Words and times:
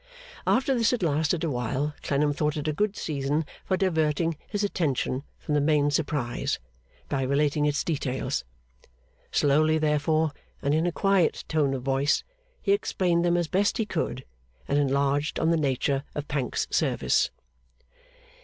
After 0.47 0.73
this 0.73 0.89
had 0.89 1.03
lasted 1.03 1.43
a 1.43 1.49
while 1.51 1.93
Clennam 2.01 2.33
thought 2.33 2.57
it 2.57 2.67
a 2.67 2.73
good 2.73 2.95
season 2.95 3.45
for 3.63 3.77
diverting 3.77 4.35
his 4.47 4.63
attention 4.63 5.21
from 5.37 5.53
the 5.53 5.61
main 5.61 5.91
surprise, 5.91 6.57
by 7.07 7.21
relating 7.21 7.67
its 7.67 7.83
details. 7.83 8.43
Slowly, 9.31 9.77
therefore, 9.77 10.31
and 10.59 10.73
in 10.73 10.87
a 10.87 10.91
quiet 10.91 11.43
tone 11.47 11.75
of 11.75 11.83
voice, 11.83 12.23
he 12.63 12.71
explained 12.71 13.23
them 13.23 13.37
as 13.37 13.47
best 13.47 13.77
he 13.77 13.85
could, 13.85 14.25
and 14.67 14.79
enlarged 14.79 15.39
on 15.39 15.51
the 15.51 15.55
nature 15.55 16.03
of 16.15 16.27
Pancks's 16.27 16.67
service. 16.75 17.29